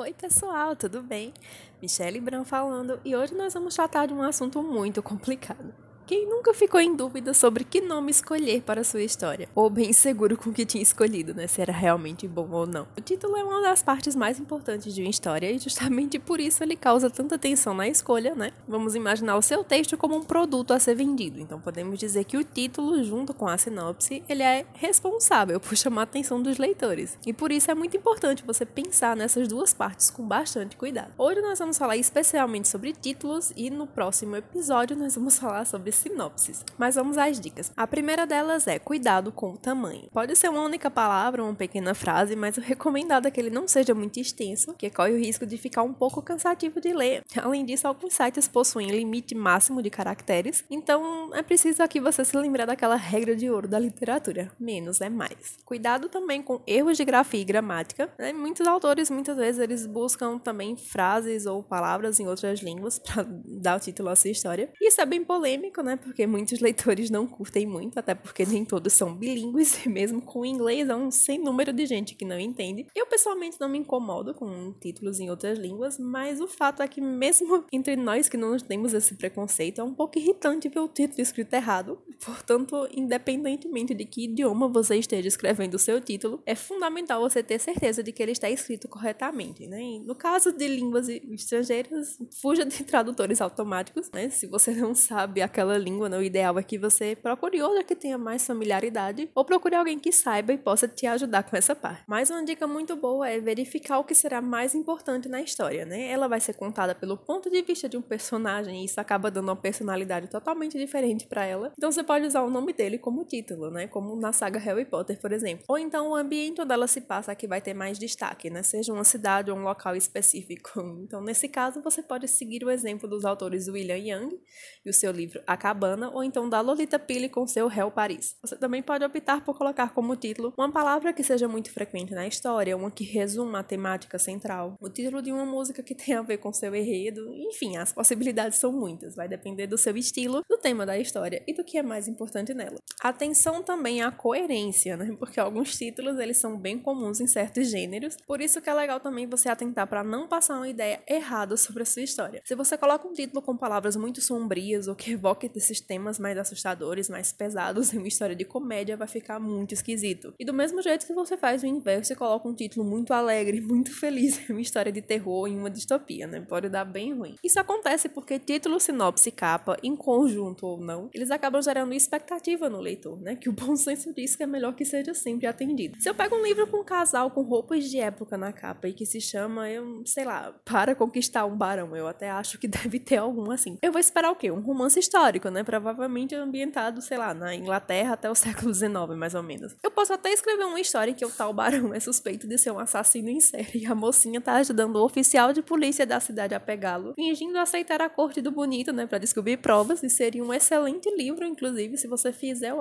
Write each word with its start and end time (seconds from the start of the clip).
Oi, 0.00 0.14
pessoal, 0.14 0.76
tudo 0.76 1.02
bem? 1.02 1.34
Michelle 1.82 2.20
Bran 2.20 2.44
falando 2.44 3.00
e 3.04 3.16
hoje 3.16 3.34
nós 3.34 3.52
vamos 3.52 3.74
tratar 3.74 4.06
de 4.06 4.14
um 4.14 4.22
assunto 4.22 4.62
muito 4.62 5.02
complicado. 5.02 5.74
Quem 6.08 6.26
nunca 6.26 6.54
ficou 6.54 6.80
em 6.80 6.96
dúvida 6.96 7.34
sobre 7.34 7.64
que 7.64 7.82
nome 7.82 8.10
escolher 8.10 8.62
para 8.62 8.82
sua 8.82 9.02
história? 9.02 9.46
Ou 9.54 9.68
bem 9.68 9.92
seguro 9.92 10.38
com 10.38 10.48
o 10.48 10.52
que 10.54 10.64
tinha 10.64 10.82
escolhido, 10.82 11.34
né? 11.34 11.46
Se 11.46 11.60
era 11.60 11.70
realmente 11.70 12.26
bom 12.26 12.48
ou 12.50 12.66
não. 12.66 12.88
O 12.96 13.00
título 13.02 13.36
é 13.36 13.44
uma 13.44 13.60
das 13.60 13.82
partes 13.82 14.16
mais 14.16 14.40
importantes 14.40 14.94
de 14.94 15.02
uma 15.02 15.10
história 15.10 15.52
e 15.52 15.58
justamente 15.58 16.18
por 16.18 16.40
isso 16.40 16.64
ele 16.64 16.76
causa 16.76 17.10
tanta 17.10 17.36
tensão 17.36 17.74
na 17.74 17.86
escolha, 17.86 18.34
né? 18.34 18.52
Vamos 18.66 18.94
imaginar 18.94 19.36
o 19.36 19.42
seu 19.42 19.62
texto 19.62 19.98
como 19.98 20.16
um 20.16 20.22
produto 20.22 20.72
a 20.72 20.80
ser 20.80 20.94
vendido. 20.94 21.40
Então 21.40 21.60
podemos 21.60 21.98
dizer 21.98 22.24
que 22.24 22.38
o 22.38 22.42
título, 22.42 23.04
junto 23.04 23.34
com 23.34 23.46
a 23.46 23.58
sinopse, 23.58 24.22
ele 24.30 24.42
é 24.42 24.64
responsável 24.72 25.60
por 25.60 25.76
chamar 25.76 26.00
a 26.00 26.04
atenção 26.04 26.40
dos 26.40 26.56
leitores. 26.56 27.18
E 27.26 27.34
por 27.34 27.52
isso 27.52 27.70
é 27.70 27.74
muito 27.74 27.98
importante 27.98 28.42
você 28.46 28.64
pensar 28.64 29.14
nessas 29.14 29.46
duas 29.46 29.74
partes 29.74 30.08
com 30.08 30.26
bastante 30.26 30.74
cuidado. 30.74 31.12
Hoje 31.18 31.42
nós 31.42 31.58
vamos 31.58 31.76
falar 31.76 31.98
especialmente 31.98 32.66
sobre 32.66 32.94
títulos 32.94 33.52
e 33.54 33.68
no 33.68 33.86
próximo 33.86 34.36
episódio 34.36 34.96
nós 34.96 35.14
vamos 35.14 35.36
falar 35.38 35.66
sobre 35.66 35.97
sinopses. 35.98 36.64
Mas 36.76 36.94
vamos 36.94 37.18
às 37.18 37.40
dicas. 37.40 37.72
A 37.76 37.86
primeira 37.86 38.26
delas 38.26 38.66
é 38.66 38.78
cuidado 38.78 39.32
com 39.32 39.52
o 39.52 39.56
tamanho. 39.56 40.08
Pode 40.12 40.34
ser 40.36 40.48
uma 40.48 40.62
única 40.62 40.90
palavra 40.90 41.42
uma 41.42 41.54
pequena 41.54 41.94
frase, 41.94 42.36
mas 42.36 42.56
o 42.56 42.60
recomendado 42.60 43.26
é 43.26 43.30
que 43.30 43.40
ele 43.40 43.50
não 43.50 43.66
seja 43.66 43.94
muito 43.94 44.18
extenso, 44.18 44.74
que 44.74 44.90
corre 44.90 45.12
o 45.12 45.18
risco 45.18 45.46
de 45.46 45.56
ficar 45.56 45.82
um 45.82 45.92
pouco 45.92 46.22
cansativo 46.22 46.80
de 46.80 46.92
ler. 46.92 47.22
Além 47.42 47.64
disso, 47.64 47.86
alguns 47.86 48.14
sites 48.14 48.48
possuem 48.48 48.90
limite 48.90 49.34
máximo 49.34 49.82
de 49.82 49.90
caracteres, 49.90 50.64
então 50.70 51.34
é 51.34 51.42
preciso 51.42 51.82
aqui 51.82 52.00
você 52.00 52.24
se 52.24 52.36
lembrar 52.36 52.66
daquela 52.66 52.96
regra 52.96 53.34
de 53.34 53.50
ouro 53.50 53.68
da 53.68 53.78
literatura: 53.78 54.50
menos 54.58 55.00
é 55.00 55.08
mais. 55.08 55.56
Cuidado 55.64 56.08
também 56.08 56.42
com 56.42 56.60
erros 56.66 56.96
de 56.96 57.04
grafia 57.04 57.40
e 57.40 57.44
gramática. 57.44 58.10
Né? 58.18 58.32
Muitos 58.32 58.66
autores, 58.66 59.10
muitas 59.10 59.36
vezes, 59.36 59.60
eles 59.60 59.86
buscam 59.86 60.38
também 60.38 60.76
frases 60.76 61.46
ou 61.46 61.62
palavras 61.62 62.20
em 62.20 62.26
outras 62.26 62.60
línguas 62.60 62.98
para 63.00 63.26
dar 63.28 63.76
o 63.76 63.80
título 63.80 64.08
à 64.08 64.16
sua 64.16 64.30
história. 64.30 64.70
Isso 64.80 65.00
é 65.00 65.06
bem 65.06 65.24
polêmico, 65.24 65.82
né? 65.82 65.87
Né? 65.88 65.96
Porque 65.96 66.26
muitos 66.26 66.60
leitores 66.60 67.10
não 67.10 67.26
curtem 67.26 67.66
muito, 67.66 67.98
até 67.98 68.14
porque 68.14 68.44
nem 68.44 68.64
todos 68.64 68.92
são 68.92 69.14
bilíngues, 69.14 69.84
e 69.84 69.88
mesmo 69.88 70.20
com 70.20 70.44
inglês 70.44 70.88
há 70.88 70.96
um 70.96 71.10
sem 71.10 71.38
número 71.38 71.72
de 71.72 71.86
gente 71.86 72.14
que 72.14 72.24
não 72.24 72.38
entende. 72.38 72.86
Eu 72.94 73.06
pessoalmente 73.06 73.56
não 73.60 73.68
me 73.68 73.78
incomodo 73.78 74.34
com 74.34 74.72
títulos 74.74 75.18
em 75.18 75.30
outras 75.30 75.58
línguas, 75.58 75.98
mas 75.98 76.40
o 76.40 76.46
fato 76.46 76.82
é 76.82 76.88
que 76.88 77.00
mesmo 77.00 77.64
entre 77.72 77.96
nós 77.96 78.28
que 78.28 78.36
não 78.36 78.56
temos 78.58 78.92
esse 78.92 79.14
preconceito, 79.14 79.80
é 79.80 79.84
um 79.84 79.94
pouco 79.94 80.18
irritante 80.18 80.68
ver 80.68 80.80
o 80.80 80.88
título 80.88 81.20
escrito 81.20 81.54
errado. 81.54 81.98
Portanto, 82.24 82.88
independentemente 82.92 83.94
de 83.94 84.04
que 84.04 84.24
idioma 84.24 84.68
você 84.68 84.96
esteja 84.96 85.28
escrevendo 85.28 85.74
o 85.74 85.78
seu 85.78 86.00
título, 86.00 86.42
é 86.44 86.54
fundamental 86.54 87.20
você 87.20 87.42
ter 87.42 87.58
certeza 87.58 88.02
de 88.02 88.12
que 88.12 88.22
ele 88.22 88.32
está 88.32 88.50
escrito 88.50 88.88
corretamente, 88.88 89.66
né? 89.66 89.80
E 89.80 90.00
no 90.00 90.14
caso 90.14 90.52
de 90.52 90.66
línguas 90.66 91.08
estrangeiras, 91.08 92.18
fuja 92.40 92.64
de 92.64 92.84
tradutores 92.84 93.40
automáticos, 93.40 94.10
né? 94.12 94.28
Se 94.30 94.46
você 94.46 94.72
não 94.72 94.94
sabe 94.94 95.42
aquela 95.42 95.78
língua, 95.78 96.08
né? 96.08 96.18
o 96.18 96.22
ideal 96.22 96.58
é 96.58 96.62
que 96.62 96.78
você 96.78 97.16
procure 97.16 97.62
outra 97.62 97.84
que 97.84 97.94
tenha 97.94 98.18
mais 98.18 98.46
familiaridade 98.46 99.30
ou 99.34 99.44
procure 99.44 99.74
alguém 99.74 99.98
que 99.98 100.12
saiba 100.12 100.52
e 100.52 100.58
possa 100.58 100.88
te 100.88 101.06
ajudar 101.06 101.44
com 101.44 101.56
essa 101.56 101.74
parte. 101.74 102.02
Mais 102.06 102.30
uma 102.30 102.44
dica 102.44 102.66
muito 102.66 102.96
boa 102.96 103.28
é 103.28 103.38
verificar 103.40 103.98
o 103.98 104.04
que 104.04 104.14
será 104.14 104.40
mais 104.40 104.74
importante 104.74 105.28
na 105.28 105.40
história, 105.40 105.84
né? 105.84 106.10
Ela 106.10 106.28
vai 106.28 106.40
ser 106.40 106.54
contada 106.54 106.94
pelo 106.94 107.16
ponto 107.16 107.50
de 107.50 107.62
vista 107.62 107.88
de 107.88 107.96
um 107.96 108.02
personagem 108.02 108.82
e 108.82 108.84
isso 108.84 109.00
acaba 109.00 109.30
dando 109.30 109.48
uma 109.48 109.56
personalidade 109.56 110.28
totalmente 110.28 110.76
diferente 110.76 111.26
para 111.26 111.44
ela. 111.44 111.72
Então 111.76 111.90
você 111.90 112.02
pode 112.08 112.26
usar 112.26 112.40
o 112.40 112.48
nome 112.48 112.72
dele 112.72 112.96
como 112.96 113.22
título, 113.22 113.70
né? 113.70 113.86
Como 113.86 114.16
na 114.16 114.32
saga 114.32 114.58
Harry 114.58 114.86
Potter, 114.86 115.20
por 115.20 115.30
exemplo. 115.30 115.66
Ou 115.68 115.76
então 115.78 116.08
o 116.08 116.14
ambiente 116.14 116.58
onde 116.58 116.72
ela 116.72 116.86
se 116.86 117.02
passa 117.02 117.34
que 117.34 117.46
vai 117.46 117.60
ter 117.60 117.74
mais 117.74 117.98
destaque, 117.98 118.48
né? 118.48 118.62
Seja 118.62 118.94
uma 118.94 119.04
cidade 119.04 119.50
ou 119.50 119.58
um 119.58 119.62
local 119.62 119.94
específico. 119.94 120.70
Então, 121.08 121.22
nesse 121.22 121.48
caso, 121.48 121.82
você 121.82 122.02
pode 122.02 122.26
seguir 122.28 122.64
o 122.64 122.70
exemplo 122.70 123.08
dos 123.08 123.24
autores 123.24 123.68
William 123.68 123.96
Young 123.96 124.40
e 124.84 124.90
o 124.90 124.92
seu 124.92 125.10
livro 125.10 125.40
A 125.46 125.56
Cabana, 125.56 126.10
ou 126.10 126.22
então 126.22 126.48
da 126.48 126.60
Lolita 126.60 126.98
Pille 126.98 127.28
com 127.28 127.46
seu 127.46 127.66
Réu 127.66 127.90
Paris. 127.90 128.36
Você 128.42 128.56
também 128.56 128.82
pode 128.82 129.04
optar 129.04 129.44
por 129.44 129.56
colocar 129.56 129.92
como 129.94 130.16
título 130.16 130.52
uma 130.56 130.70
palavra 130.70 131.12
que 131.12 131.22
seja 131.22 131.46
muito 131.46 131.70
frequente 131.70 132.14
na 132.14 132.26
história, 132.26 132.76
uma 132.76 132.90
que 132.90 133.04
resuma 133.04 133.60
a 133.60 133.62
temática 133.62 134.18
central, 134.18 134.76
o 134.80 134.88
título 134.88 135.20
de 135.20 135.32
uma 135.32 135.44
música 135.44 135.82
que 135.82 135.94
tenha 135.94 136.20
a 136.20 136.22
ver 136.22 136.38
com 136.38 136.52
seu 136.52 136.74
enredo, 136.74 137.32
enfim, 137.34 137.76
as 137.76 137.92
possibilidades 137.92 138.58
são 138.58 138.72
muitas, 138.72 139.14
vai 139.14 139.28
depender 139.28 139.66
do 139.66 139.78
seu 139.78 139.96
estilo, 139.96 140.42
do 140.48 140.58
tema 140.58 140.84
da 140.86 140.98
história 140.98 141.42
e 141.46 141.54
do 141.54 141.64
que 141.64 141.78
é 141.78 141.82
mais 141.82 141.97
importante 142.06 142.54
nela. 142.54 142.76
Atenção 143.00 143.62
também 143.62 144.02
à 144.02 144.10
coerência, 144.10 144.96
né? 144.96 145.16
Porque 145.18 145.40
alguns 145.40 145.76
títulos 145.76 146.18
eles 146.18 146.36
são 146.36 146.56
bem 146.56 146.78
comuns 146.78 147.20
em 147.20 147.26
certos 147.26 147.68
gêneros, 147.68 148.16
por 148.26 148.40
isso 148.40 148.60
que 148.60 148.68
é 148.68 148.74
legal 148.74 149.00
também 149.00 149.26
você 149.26 149.48
atentar 149.48 149.86
para 149.86 150.04
não 150.04 150.28
passar 150.28 150.56
uma 150.56 150.68
ideia 150.68 151.00
errada 151.08 151.56
sobre 151.56 151.82
a 151.82 151.86
sua 151.86 152.02
história. 152.02 152.42
Se 152.44 152.54
você 152.54 152.76
coloca 152.76 153.06
um 153.06 153.12
título 153.12 153.40
com 153.40 153.56
palavras 153.56 153.96
muito 153.96 154.20
sombrias 154.20 154.88
ou 154.88 154.94
que 154.94 155.12
evoquem 155.12 155.50
desses 155.50 155.80
temas 155.80 156.18
mais 156.18 156.36
assustadores, 156.36 157.08
mais 157.08 157.32
pesados 157.32 157.92
em 157.92 157.98
uma 157.98 158.08
história 158.08 158.36
de 158.36 158.44
comédia, 158.44 158.96
vai 158.96 159.08
ficar 159.08 159.38
muito 159.38 159.72
esquisito. 159.72 160.34
E 160.38 160.44
do 160.44 160.52
mesmo 160.52 160.82
jeito 160.82 161.06
que 161.06 161.12
você 161.12 161.36
faz 161.36 161.62
o 161.62 161.66
inverso 161.66 162.12
e 162.12 162.16
coloca 162.16 162.48
um 162.48 162.54
título 162.54 162.84
muito 162.84 163.12
alegre, 163.12 163.60
muito 163.62 163.92
feliz 163.92 164.48
em 164.48 164.52
uma 164.52 164.60
história 164.60 164.92
de 164.92 165.00
terror, 165.00 165.46
em 165.46 165.58
uma 165.58 165.70
distopia, 165.70 166.26
né? 166.26 166.40
Pode 166.40 166.68
dar 166.68 166.84
bem 166.84 167.14
ruim. 167.14 167.34
Isso 167.42 167.58
acontece 167.58 168.08
porque 168.08 168.38
título, 168.38 168.80
sinopse 168.80 169.28
e 169.28 169.32
capa, 169.32 169.76
em 169.82 169.96
conjunto 169.96 170.66
ou 170.66 170.80
não, 170.80 171.08
eles 171.14 171.30
acabam 171.30 171.62
gerando 171.62 171.87
expectativa 171.96 172.68
no 172.68 172.80
leitor, 172.80 173.20
né? 173.20 173.36
Que 173.36 173.48
o 173.48 173.52
bom 173.52 173.74
senso 173.76 174.12
diz 174.12 174.36
que 174.36 174.42
é 174.42 174.46
melhor 174.46 174.74
que 174.74 174.84
seja 174.84 175.14
sempre 175.14 175.46
atendido. 175.46 176.00
Se 176.00 176.08
eu 176.08 176.14
pego 176.14 176.36
um 176.36 176.42
livro 176.42 176.66
com 176.66 176.78
um 176.78 176.84
casal 176.84 177.30
com 177.30 177.42
roupas 177.42 177.84
de 177.84 177.98
época 177.98 178.36
na 178.36 178.52
capa 178.52 178.88
e 178.88 178.92
que 178.92 179.06
se 179.06 179.20
chama, 179.20 179.70
eu, 179.70 180.02
sei 180.04 180.24
lá, 180.24 180.54
Para 180.64 180.94
Conquistar 180.94 181.44
um 181.46 181.56
Barão, 181.56 181.96
eu 181.96 182.06
até 182.06 182.30
acho 182.30 182.58
que 182.58 182.66
deve 182.68 182.98
ter 182.98 183.16
algum 183.16 183.50
assim. 183.50 183.78
Eu 183.82 183.92
vou 183.92 184.00
esperar 184.00 184.30
o 184.30 184.36
quê? 184.36 184.50
Um 184.50 184.60
romance 184.60 184.98
histórico, 184.98 185.48
né? 185.50 185.62
Provavelmente 185.62 186.34
ambientado, 186.34 187.00
sei 187.00 187.18
lá, 187.18 187.34
na 187.34 187.54
Inglaterra 187.54 188.14
até 188.14 188.30
o 188.30 188.34
século 188.36 188.72
XIX, 188.72 188.92
mais 189.16 189.34
ou 189.34 189.42
menos. 189.42 189.74
Eu 189.82 189.90
posso 189.90 190.12
até 190.12 190.32
escrever 190.32 190.64
uma 190.64 190.80
história 190.80 191.10
em 191.10 191.14
que 191.14 191.24
o 191.24 191.30
tal 191.30 191.52
barão 191.52 191.94
é 191.94 192.00
suspeito 192.00 192.46
de 192.46 192.58
ser 192.58 192.70
um 192.70 192.78
assassino 192.78 193.28
em 193.28 193.40
série 193.40 193.80
e 193.80 193.86
a 193.86 193.94
mocinha 193.94 194.40
tá 194.40 194.54
ajudando 194.54 194.96
o 194.96 195.04
oficial 195.04 195.52
de 195.52 195.62
polícia 195.62 196.06
da 196.06 196.20
cidade 196.20 196.54
a 196.54 196.60
pegá-lo, 196.60 197.14
fingindo 197.14 197.58
aceitar 197.58 198.00
a 198.00 198.08
corte 198.08 198.40
do 198.40 198.50
bonito, 198.50 198.92
né, 198.92 199.06
para 199.06 199.18
descobrir 199.18 199.58
provas 199.58 200.02
e 200.02 200.10
seria 200.10 200.44
um 200.44 200.52
excelente 200.52 201.10
livro, 201.16 201.44
inclusive, 201.44 201.77
se 201.96 202.06
você 202.08 202.32
fizer, 202.32 202.72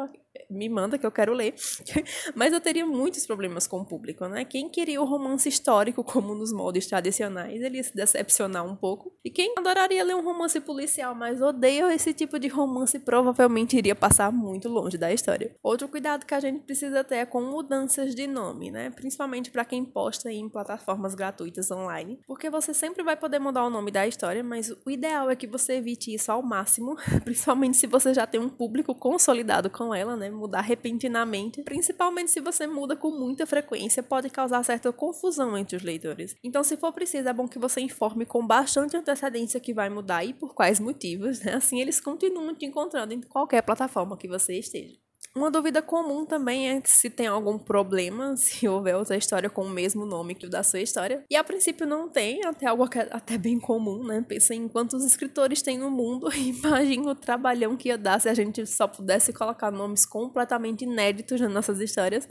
me 0.49 0.69
manda 0.69 0.97
que 0.97 1.05
eu 1.05 1.11
quero 1.11 1.33
ler. 1.33 1.53
Mas 2.35 2.53
eu 2.53 2.59
teria 2.59 2.85
muitos 2.85 3.25
problemas 3.25 3.67
com 3.67 3.79
o 3.79 3.85
público, 3.85 4.27
né? 4.27 4.45
Quem 4.45 4.69
queria 4.69 5.01
o 5.01 5.05
romance 5.05 5.47
histórico 5.47 6.03
como 6.03 6.35
nos 6.35 6.51
moldes 6.51 6.87
tradicionais, 6.87 7.61
ele 7.61 7.77
ia 7.77 7.83
se 7.83 7.95
decepcionar 7.95 8.65
um 8.65 8.75
pouco. 8.75 9.13
E 9.23 9.29
quem 9.29 9.53
adoraria 9.57 10.03
ler 10.03 10.15
um 10.15 10.23
romance 10.23 10.59
policial, 10.59 11.13
mas 11.15 11.41
odeia 11.41 11.93
esse 11.93 12.13
tipo 12.13 12.39
de 12.39 12.47
romance 12.47 12.99
provavelmente 12.99 13.77
iria 13.77 13.95
passar 13.95 14.31
muito 14.31 14.69
longe 14.69 14.97
da 14.97 15.11
história. 15.11 15.55
Outro 15.61 15.87
cuidado 15.87 16.25
que 16.25 16.33
a 16.33 16.39
gente 16.39 16.61
precisa 16.61 17.03
ter 17.03 17.15
é 17.15 17.25
com 17.25 17.41
mudanças 17.41 18.15
de 18.15 18.27
nome, 18.27 18.71
né? 18.71 18.89
Principalmente 18.89 19.51
para 19.51 19.65
quem 19.65 19.83
posta 19.83 20.31
em 20.31 20.49
plataformas 20.49 21.15
gratuitas 21.15 21.69
online, 21.71 22.19
porque 22.27 22.49
você 22.49 22.73
sempre 22.73 23.03
vai 23.03 23.15
poder 23.15 23.39
mudar 23.39 23.65
o 23.65 23.69
nome 23.69 23.91
da 23.91 24.07
história, 24.07 24.43
mas 24.43 24.71
o 24.85 24.89
ideal 24.89 25.29
é 25.29 25.35
que 25.35 25.47
você 25.47 25.73
evite 25.73 26.13
isso 26.13 26.31
ao 26.31 26.41
máximo, 26.41 26.95
principalmente 27.23 27.77
se 27.77 27.87
você 27.87 28.13
já 28.13 28.25
tem 28.25 28.39
um 28.39 28.49
público 28.49 28.93
consolidado 28.93 29.69
com 29.69 29.93
ela, 29.93 30.15
né? 30.15 30.26
Mudar 30.29 30.61
repentinamente, 30.61 31.63
principalmente 31.63 32.31
se 32.31 32.41
você 32.41 32.67
muda 32.67 32.95
com 32.95 33.11
muita 33.11 33.45
frequência, 33.45 34.03
pode 34.03 34.29
causar 34.29 34.63
certa 34.63 34.91
confusão 34.91 35.57
entre 35.57 35.75
os 35.75 35.83
leitores. 35.83 36.35
Então, 36.43 36.63
se 36.63 36.77
for 36.77 36.91
preciso, 36.93 37.27
é 37.27 37.33
bom 37.33 37.47
que 37.47 37.59
você 37.59 37.81
informe 37.81 38.25
com 38.25 38.45
bastante 38.45 38.97
antecedência 38.97 39.59
que 39.59 39.73
vai 39.73 39.89
mudar 39.89 40.23
e 40.23 40.33
por 40.33 40.53
quais 40.53 40.79
motivos, 40.79 41.39
né? 41.41 41.53
Assim 41.55 41.79
eles 41.81 41.99
continuam 41.99 42.53
te 42.53 42.65
encontrando 42.65 43.13
em 43.13 43.21
qualquer 43.21 43.61
plataforma 43.61 44.17
que 44.17 44.27
você 44.27 44.57
esteja. 44.59 45.06
Uma 45.37 45.51
dúvida 45.51 45.83
comum 45.83 46.25
também 46.25 46.67
é 46.67 46.81
se 46.83 47.11
tem 47.11 47.27
algum 47.27 47.59
problema, 47.59 48.33
se 48.35 48.67
houver 48.67 48.95
outra 48.95 49.15
história 49.15 49.47
com 49.47 49.61
o 49.61 49.69
mesmo 49.69 50.03
nome 50.03 50.33
que 50.33 50.47
o 50.47 50.49
da 50.49 50.63
sua 50.63 50.79
história. 50.79 51.23
E 51.29 51.35
a 51.35 51.43
princípio 51.43 51.85
não 51.85 52.09
tem, 52.09 52.43
até 52.43 52.65
algo 52.65 52.83
até 53.11 53.37
bem 53.37 53.59
comum, 53.59 54.03
né? 54.03 54.25
Pensa 54.27 54.55
em 54.55 54.67
quantos 54.67 55.05
escritores 55.05 55.61
tem 55.61 55.77
no 55.77 55.91
mundo 55.91 56.27
e 56.33 56.49
imagina 56.49 57.11
o 57.11 57.15
trabalhão 57.15 57.77
que 57.77 57.89
ia 57.89 57.97
dar 57.99 58.19
se 58.19 58.27
a 58.27 58.33
gente 58.33 58.65
só 58.65 58.87
pudesse 58.87 59.31
colocar 59.31 59.69
nomes 59.69 60.07
completamente 60.07 60.85
inéditos 60.85 61.39
nas 61.39 61.51
nossas 61.51 61.79
histórias. 61.79 62.27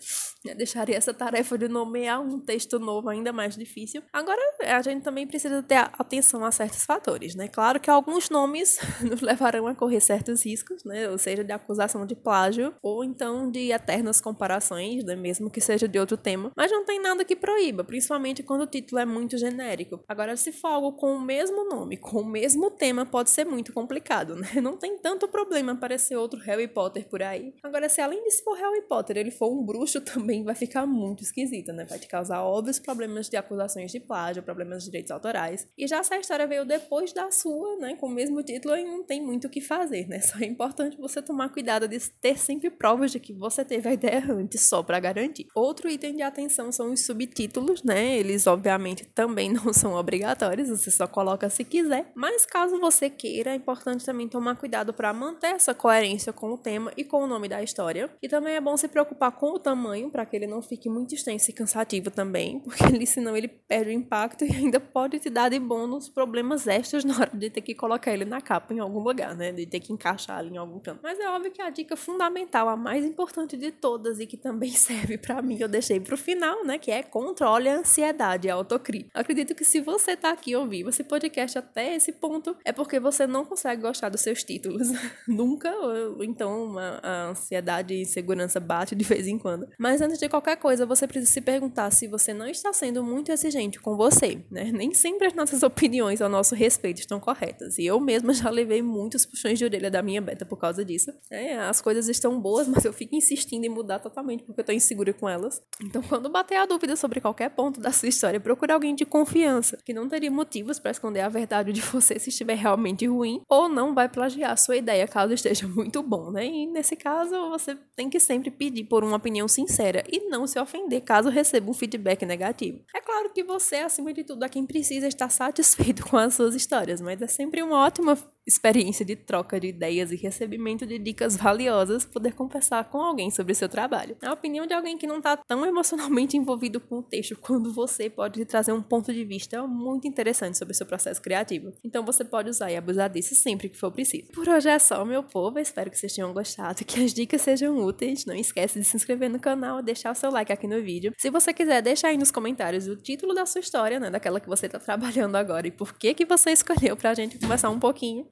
Deixaria 0.56 0.96
essa 0.96 1.14
tarefa 1.14 1.56
de 1.56 1.68
nomear 1.68 2.20
um 2.20 2.40
texto 2.40 2.80
novo 2.80 3.08
ainda 3.08 3.32
mais 3.32 3.54
difícil. 3.56 4.02
Agora, 4.12 4.40
a 4.62 4.82
gente 4.82 5.04
também 5.04 5.28
precisa 5.28 5.62
ter 5.62 5.76
atenção 5.76 6.44
a 6.44 6.50
certos 6.50 6.84
fatores, 6.84 7.36
né? 7.36 7.46
Claro 7.46 7.78
que 7.78 7.88
alguns 7.88 8.28
nomes 8.30 8.80
nos 9.00 9.20
levarão 9.20 9.68
a 9.68 9.76
correr 9.76 10.00
certos 10.00 10.44
riscos, 10.44 10.82
né? 10.84 11.08
Ou 11.08 11.18
seja, 11.18 11.44
de 11.44 11.52
acusação 11.52 12.04
de 12.04 12.16
plágio 12.16 12.74
ou 12.82 12.95
ou 12.96 13.04
então 13.04 13.50
de 13.50 13.72
eternas 13.72 14.20
comparações, 14.20 15.04
né, 15.04 15.14
mesmo 15.14 15.50
que 15.50 15.60
seja 15.60 15.86
de 15.86 15.98
outro 15.98 16.16
tema, 16.16 16.50
mas 16.56 16.70
não 16.70 16.84
tem 16.84 17.00
nada 17.00 17.24
que 17.24 17.36
proíba, 17.36 17.84
principalmente 17.84 18.42
quando 18.42 18.62
o 18.62 18.66
título 18.66 19.00
é 19.00 19.04
muito 19.04 19.36
genérico. 19.36 20.00
Agora, 20.08 20.36
se 20.36 20.52
for 20.52 20.68
algo 20.68 20.92
com 20.92 21.16
o 21.16 21.20
mesmo 21.20 21.68
nome, 21.68 21.96
com 21.96 22.20
o 22.20 22.24
mesmo 22.24 22.70
tema, 22.70 23.04
pode 23.04 23.30
ser 23.30 23.44
muito 23.44 23.72
complicado, 23.72 24.34
né? 24.34 24.48
Não 24.66 24.76
tem 24.76 24.98
tanto 24.98 25.28
problema 25.28 25.72
aparecer 25.72 26.16
outro 26.16 26.40
Harry 26.40 26.66
Potter 26.66 27.06
por 27.08 27.22
aí. 27.22 27.54
Agora, 27.62 27.88
se 27.88 28.00
além 28.00 28.28
se 28.30 28.42
for 28.42 28.56
Harry 28.56 28.82
Potter, 28.82 29.16
ele 29.16 29.30
for 29.30 29.52
um 29.52 29.64
bruxo, 29.64 30.00
também 30.02 30.42
vai 30.42 30.54
ficar 30.54 30.86
muito 30.86 31.22
esquisito, 31.22 31.72
né? 31.72 31.84
Vai 31.84 31.98
te 31.98 32.08
causar 32.08 32.42
óbvios 32.42 32.78
problemas 32.78 33.28
de 33.28 33.36
acusações 33.36 33.92
de 33.92 34.00
plágio, 34.00 34.42
problemas 34.42 34.84
de 34.84 34.90
direitos 34.90 35.10
autorais. 35.10 35.68
E 35.76 35.86
já 35.86 35.98
essa 35.98 36.16
história 36.16 36.46
veio 36.46 36.64
depois 36.64 37.12
da 37.12 37.30
sua, 37.30 37.76
né? 37.76 37.96
Com 37.96 38.06
o 38.06 38.10
mesmo 38.10 38.42
título, 38.42 38.76
e 38.76 38.84
não 38.84 39.04
tem 39.04 39.20
muito 39.22 39.46
o 39.46 39.50
que 39.50 39.60
fazer, 39.60 40.08
né? 40.08 40.20
Só 40.26 40.38
é 40.38 40.46
importante 40.46 40.96
você 40.96 41.22
tomar 41.22 41.50
cuidado 41.50 41.86
de 41.86 41.98
ter 42.20 42.38
sempre 42.38 42.70
provas 42.86 43.10
de 43.10 43.18
que 43.18 43.32
você 43.32 43.64
teve 43.64 43.88
a 43.88 43.92
ideia 43.94 44.22
antes, 44.30 44.68
só 44.68 44.80
para 44.80 45.00
garantir. 45.00 45.48
Outro 45.56 45.90
item 45.90 46.14
de 46.14 46.22
atenção 46.22 46.70
são 46.70 46.92
os 46.92 47.04
subtítulos, 47.04 47.82
né? 47.82 48.16
Eles, 48.16 48.46
obviamente, 48.46 49.04
também 49.06 49.50
não 49.52 49.72
são 49.72 49.94
obrigatórios, 49.94 50.68
você 50.68 50.88
só 50.88 51.04
coloca 51.08 51.50
se 51.50 51.64
quiser. 51.64 52.12
Mas 52.14 52.46
caso 52.46 52.78
você 52.78 53.10
queira, 53.10 53.50
é 53.50 53.56
importante 53.56 54.06
também 54.06 54.28
tomar 54.28 54.54
cuidado 54.54 54.94
para 54.94 55.12
manter 55.12 55.48
essa 55.48 55.74
coerência 55.74 56.32
com 56.32 56.52
o 56.52 56.56
tema 56.56 56.92
e 56.96 57.02
com 57.02 57.24
o 57.24 57.26
nome 57.26 57.48
da 57.48 57.60
história. 57.60 58.08
E 58.22 58.28
também 58.28 58.54
é 58.54 58.60
bom 58.60 58.76
se 58.76 58.86
preocupar 58.86 59.32
com 59.32 59.48
o 59.48 59.58
tamanho, 59.58 60.08
para 60.08 60.24
que 60.24 60.36
ele 60.36 60.46
não 60.46 60.62
fique 60.62 60.88
muito 60.88 61.12
extenso 61.12 61.50
e 61.50 61.52
cansativo 61.52 62.08
também, 62.08 62.60
porque 62.62 62.84
ele, 62.84 63.04
senão 63.04 63.36
ele 63.36 63.48
perde 63.48 63.90
o 63.90 63.92
impacto 63.92 64.44
e 64.44 64.52
ainda 64.52 64.78
pode 64.78 65.18
te 65.18 65.28
dar 65.28 65.48
de 65.48 65.58
bônus 65.58 66.08
problemas 66.08 66.68
extras 66.68 67.04
na 67.04 67.18
hora 67.18 67.32
de 67.34 67.50
ter 67.50 67.62
que 67.62 67.74
colocar 67.74 68.12
ele 68.12 68.24
na 68.24 68.40
capa 68.40 68.72
em 68.72 68.78
algum 68.78 69.00
lugar, 69.00 69.34
né? 69.34 69.50
De 69.50 69.66
ter 69.66 69.80
que 69.80 69.92
encaixar 69.92 70.38
ali 70.38 70.54
em 70.54 70.56
algum 70.56 70.78
canto. 70.78 71.00
Mas 71.02 71.18
é 71.18 71.28
óbvio 71.28 71.50
que 71.50 71.60
a 71.60 71.68
dica 71.68 71.96
fundamental, 71.96 72.68
a 72.68 72.75
mais 72.76 73.04
importante 73.04 73.56
de 73.56 73.70
todas 73.70 74.20
e 74.20 74.26
que 74.26 74.36
também 74.36 74.70
serve 74.76 75.18
para 75.18 75.40
mim, 75.42 75.58
eu 75.60 75.68
deixei 75.68 76.00
pro 76.00 76.16
final, 76.16 76.64
né? 76.64 76.78
Que 76.78 76.90
é 76.90 77.02
controle 77.02 77.68
a 77.68 77.78
ansiedade 77.78 78.46
e 78.46 78.50
a 78.50 78.54
autocrítica. 78.54 79.10
Acredito 79.14 79.54
que 79.54 79.64
se 79.64 79.80
você 79.80 80.16
tá 80.16 80.30
aqui 80.30 80.54
ouvindo 80.54 80.90
esse 80.90 81.04
podcast 81.04 81.58
até 81.58 81.94
esse 81.94 82.12
ponto, 82.12 82.56
é 82.64 82.72
porque 82.72 83.00
você 83.00 83.26
não 83.26 83.44
consegue 83.44 83.82
gostar 83.82 84.08
dos 84.08 84.20
seus 84.20 84.42
títulos. 84.44 84.88
Nunca, 85.26 85.70
ou 85.74 86.22
então 86.22 86.78
a, 86.78 87.00
a 87.02 87.28
ansiedade 87.30 87.94
e 87.94 88.02
insegurança 88.02 88.60
bate 88.60 88.94
de 88.94 89.04
vez 89.04 89.26
em 89.26 89.38
quando. 89.38 89.68
Mas 89.78 90.00
antes 90.00 90.18
de 90.18 90.28
qualquer 90.28 90.56
coisa, 90.56 90.86
você 90.86 91.06
precisa 91.06 91.32
se 91.32 91.40
perguntar 91.40 91.90
se 91.90 92.06
você 92.06 92.32
não 92.32 92.46
está 92.46 92.72
sendo 92.72 93.02
muito 93.02 93.32
exigente 93.32 93.80
com 93.80 93.96
você, 93.96 94.44
né? 94.50 94.70
Nem 94.72 94.92
sempre 94.94 95.26
as 95.26 95.34
nossas 95.34 95.62
opiniões 95.62 96.20
ao 96.20 96.28
nosso 96.28 96.54
respeito 96.54 97.00
estão 97.00 97.20
corretas. 97.20 97.78
E 97.78 97.86
eu 97.86 97.98
mesma 98.00 98.32
já 98.32 98.50
levei 98.50 98.82
muitos 98.82 99.26
puxões 99.26 99.58
de 99.58 99.64
orelha 99.64 99.90
da 99.90 100.02
minha 100.02 100.20
beta 100.20 100.44
por 100.44 100.58
causa 100.58 100.84
disso. 100.84 101.12
É, 101.30 101.56
as 101.58 101.80
coisas 101.80 102.08
estão 102.08 102.40
boas, 102.40 102.55
mas 102.64 102.84
eu 102.84 102.92
fico 102.92 103.14
insistindo 103.14 103.64
em 103.64 103.68
mudar 103.68 103.98
totalmente 103.98 104.42
porque 104.44 104.60
eu 104.60 104.64
tô 104.64 104.72
insegura 104.72 105.12
com 105.12 105.28
elas. 105.28 105.60
Então, 105.82 106.02
quando 106.02 106.28
bater 106.28 106.56
a 106.56 106.66
dúvida 106.66 106.96
sobre 106.96 107.20
qualquer 107.20 107.50
ponto 107.50 107.80
da 107.80 107.92
sua 107.92 108.08
história, 108.08 108.40
procure 108.40 108.72
alguém 108.72 108.94
de 108.94 109.04
confiança, 109.04 109.78
que 109.84 109.92
não 109.92 110.08
teria 110.08 110.30
motivos 110.30 110.78
para 110.78 110.90
esconder 110.90 111.20
a 111.20 111.28
verdade 111.28 111.72
de 111.72 111.80
você 111.80 112.18
se 112.18 112.30
estiver 112.30 112.56
realmente 112.56 113.06
ruim, 113.06 113.40
ou 113.48 113.68
não 113.68 113.94
vai 113.94 114.08
plagiar 114.08 114.52
a 114.52 114.56
sua 114.56 114.76
ideia 114.76 115.06
caso 115.06 115.34
esteja 115.34 115.66
muito 115.68 116.02
bom, 116.02 116.30
né? 116.30 116.46
E 116.46 116.66
nesse 116.66 116.96
caso, 116.96 117.50
você 117.50 117.76
tem 117.94 118.08
que 118.08 118.20
sempre 118.20 118.50
pedir 118.50 118.84
por 118.84 119.04
uma 119.04 119.16
opinião 119.16 119.48
sincera 119.48 120.04
e 120.10 120.28
não 120.28 120.46
se 120.46 120.58
ofender 120.58 121.02
caso 121.02 121.28
receba 121.28 121.70
um 121.70 121.74
feedback 121.74 122.24
negativo. 122.24 122.80
É 122.94 123.00
claro 123.00 123.30
que 123.32 123.42
você, 123.42 123.76
acima 123.76 124.12
de 124.12 124.24
tudo, 124.24 124.44
é 124.44 124.48
quem 124.48 124.66
precisa 124.66 125.06
estar 125.06 125.30
satisfeito 125.30 126.04
com 126.08 126.16
as 126.16 126.34
suas 126.34 126.54
histórias, 126.54 127.00
mas 127.00 127.20
é 127.20 127.26
sempre 127.26 127.62
uma 127.62 127.84
ótima 127.84 128.16
experiência 128.46 129.04
de 129.04 129.16
troca 129.16 129.58
de 129.58 129.68
ideias 129.68 130.12
e 130.12 130.16
recebimento 130.16 130.86
de 130.86 130.98
dicas 130.98 131.36
valiosas 131.36 132.04
poder 132.04 132.34
conversar 132.34 132.84
com 132.84 132.98
alguém 132.98 133.30
sobre 133.30 133.54
seu 133.54 133.68
trabalho. 133.68 134.16
A 134.22 134.32
opinião 134.32 134.66
de 134.66 134.72
alguém 134.72 134.96
que 134.96 135.06
não 135.06 135.18
está 135.18 135.36
tão 135.36 135.66
emocionalmente 135.66 136.36
envolvido 136.36 136.80
com 136.80 136.98
o 136.98 137.02
texto 137.02 137.36
quando 137.36 137.72
você 137.72 138.08
pode 138.08 138.44
trazer 138.44 138.72
um 138.72 138.82
ponto 138.82 139.12
de 139.12 139.24
vista 139.24 139.66
muito 139.66 140.06
interessante 140.06 140.56
sobre 140.56 140.74
seu 140.74 140.86
processo 140.86 141.20
criativo. 141.20 141.72
Então 141.84 142.04
você 142.04 142.24
pode 142.24 142.48
usar 142.50 142.70
e 142.70 142.76
abusar 142.76 143.10
disso 143.10 143.34
sempre 143.34 143.68
que 143.68 143.76
for 143.76 143.90
preciso. 143.90 144.30
Por 144.32 144.48
hoje 144.48 144.68
é 144.68 144.78
só, 144.78 145.04
meu 145.04 145.22
povo. 145.22 145.58
espero 145.58 145.90
que 145.90 145.98
vocês 145.98 146.14
tenham 146.14 146.32
gostado, 146.32 146.84
que 146.84 147.02
as 147.02 147.12
dicas 147.12 147.42
sejam 147.42 147.76
úteis. 147.78 148.24
Não 148.24 148.34
esquece 148.34 148.78
de 148.78 148.84
se 148.84 148.96
inscrever 148.96 149.28
no 149.28 149.40
canal, 149.40 149.82
deixar 149.82 150.12
o 150.12 150.14
seu 150.14 150.30
like 150.30 150.52
aqui 150.52 150.66
no 150.66 150.80
vídeo. 150.82 151.12
Se 151.18 151.30
você 151.30 151.52
quiser, 151.52 151.82
deixa 151.82 152.08
aí 152.08 152.16
nos 152.16 152.30
comentários 152.30 152.86
o 152.86 152.96
título 152.96 153.34
da 153.34 153.44
sua 153.44 153.60
história, 153.60 153.98
né, 153.98 154.10
daquela 154.10 154.40
que 154.40 154.48
você 154.48 154.66
está 154.66 154.78
trabalhando 154.78 155.36
agora 155.36 155.66
e 155.66 155.70
por 155.70 155.94
que 155.94 156.14
que 156.14 156.24
você 156.24 156.50
escolheu 156.50 156.96
para 156.96 157.10
a 157.10 157.14
gente 157.14 157.38
conversar 157.38 157.70
um 157.70 157.80
pouquinho. 157.80 158.26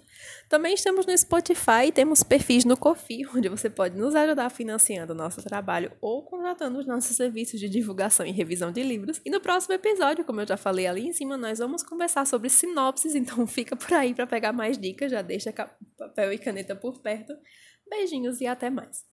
Também 0.49 0.75
estamos 0.75 1.07
no 1.07 1.17
Spotify 1.17 1.87
e 1.87 1.93
temos 1.93 2.23
perfis 2.23 2.65
no 2.65 2.77
Kofi, 2.77 3.27
onde 3.35 3.49
você 3.49 3.69
pode 3.71 3.97
nos 3.97 4.15
ajudar 4.15 4.51
financiando 4.51 5.13
o 5.13 5.17
nosso 5.17 5.43
trabalho 5.43 5.93
ou 6.01 6.23
contratando 6.23 6.79
os 6.79 6.87
nossos 6.87 7.17
serviços 7.17 7.59
de 7.59 7.69
divulgação 7.69 8.27
e 8.27 8.31
revisão 8.31 8.71
de 8.71 8.83
livros. 8.83 9.21
E 9.25 9.31
no 9.31 9.41
próximo 9.41 9.75
episódio, 9.75 10.25
como 10.25 10.41
eu 10.41 10.47
já 10.47 10.57
falei 10.57 10.87
ali 10.87 11.07
em 11.07 11.13
cima, 11.13 11.37
nós 11.37 11.59
vamos 11.59 11.83
conversar 11.83 12.27
sobre 12.27 12.49
sinopses, 12.49 13.15
então 13.17 13.47
fica 13.47 13.75
por 13.77 13.93
aí 13.93 14.15
para 14.15 14.27
pegar 14.27 14.53
mais 14.53 14.79
dicas, 14.79 15.11
já 15.11 15.23
deixa 15.23 15.53
papel 15.97 16.33
e 16.33 16.39
caneta 16.39 16.75
por 16.75 17.01
perto. 17.01 17.33
Beijinhos 17.89 18.41
e 18.41 18.47
até 18.47 18.71
mais. 18.71 19.05